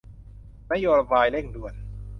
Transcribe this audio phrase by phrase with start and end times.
[0.71, 1.73] นโยบายเร่งด่วน